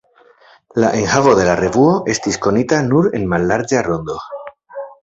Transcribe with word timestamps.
La 0.83 0.89
enhavo 1.01 1.35
de 1.41 1.45
la 1.49 1.53
revuo 1.61 1.93
estis 2.15 2.41
konita 2.47 2.81
nur 2.89 3.13
en 3.21 3.31
mallarĝa 3.37 3.89
rondo. 3.91 4.23